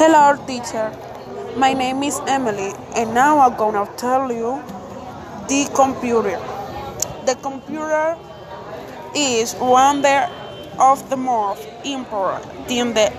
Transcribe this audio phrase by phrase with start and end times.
[0.00, 0.90] Hello, teacher.
[1.58, 4.62] My name is Emily, and now I'm gonna tell you
[5.46, 6.40] the computer.
[7.26, 8.16] The computer
[9.14, 10.02] is one
[10.78, 13.12] of the most important thing the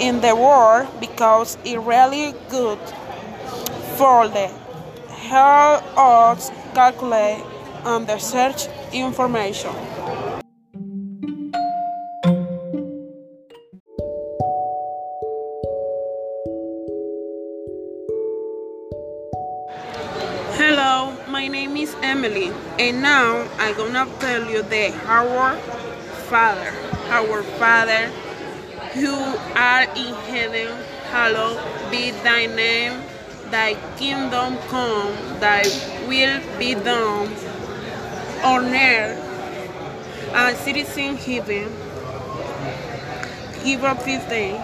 [0.00, 2.78] in the world because it's really good
[3.98, 4.48] for the
[5.28, 7.44] help us calculate
[7.84, 9.74] and the search information.
[21.34, 25.56] My name is Emily, and now I'm gonna tell you the our
[26.30, 26.72] Father,
[27.10, 28.06] our Father,
[28.94, 29.12] who
[29.56, 30.70] art in heaven,
[31.10, 31.58] hallowed
[31.90, 33.02] be thy name.
[33.50, 35.10] Thy kingdom come,
[35.40, 35.64] thy
[36.06, 37.26] will be done
[38.44, 39.18] on earth
[40.34, 41.66] as it is in heaven.
[43.64, 44.54] Give up this day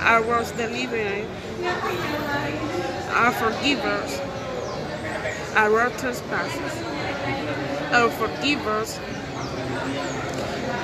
[0.00, 1.30] our deliverance
[3.14, 4.43] and forgive us
[5.56, 6.82] our trespasses
[7.92, 8.98] and forgive us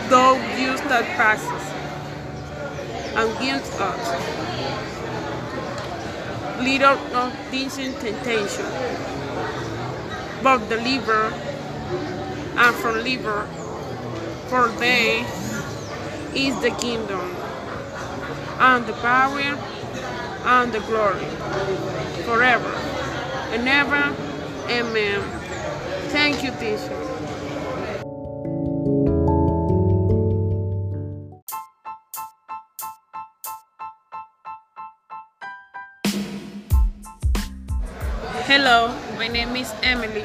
[0.08, 1.66] those use that passes
[3.16, 4.04] and against us.
[6.60, 8.66] Lead us not into temptation,
[10.42, 11.32] but deliver
[12.56, 13.46] and from deliver,
[14.48, 15.24] for they
[16.34, 17.34] is the kingdom
[18.58, 21.26] and the power and the glory
[22.24, 22.72] forever
[23.52, 24.19] and ever.
[24.81, 25.20] Amen.
[26.09, 26.89] Thank you, teacher.
[38.48, 40.25] Hello, my name is Emily,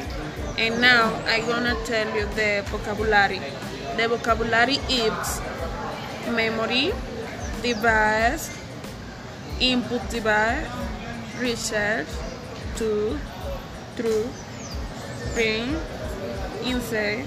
[0.58, 3.42] and now I'm gonna tell you the vocabulary.
[3.98, 5.42] The vocabulary is
[6.32, 6.94] memory,
[7.62, 8.56] device,
[9.60, 10.66] input device,
[11.44, 12.08] research,
[12.78, 13.20] to,
[13.98, 14.32] true,
[15.34, 15.78] print,
[16.64, 17.26] insert,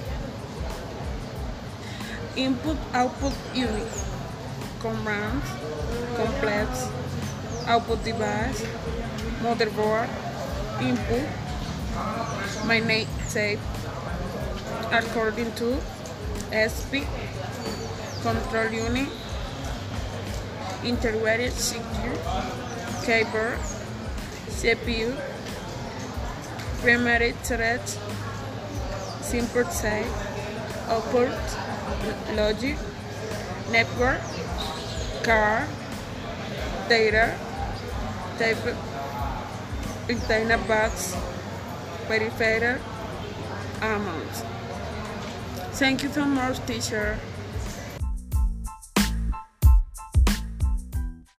[2.37, 3.89] input output unit,
[4.81, 5.47] commands,
[6.17, 6.89] complex,
[7.67, 8.63] output device,
[9.43, 10.09] motherboard,
[10.81, 11.27] input,
[12.67, 13.59] my name tape,
[14.93, 15.77] according to
[16.55, 17.05] SP,
[18.23, 19.09] control unit,
[20.85, 22.19] integrated circuit,
[23.05, 23.59] cable,
[24.49, 25.15] CPU,
[26.81, 27.35] primary
[29.21, 30.07] simple side,
[30.89, 31.31] output,
[32.35, 32.77] logic,
[33.71, 34.21] network,
[35.23, 35.67] car,
[36.89, 37.35] data,
[38.39, 38.77] type,
[40.07, 41.17] container box,
[42.07, 42.79] peripheral,
[43.83, 44.45] amount.
[45.73, 47.19] Thank you so much, teacher.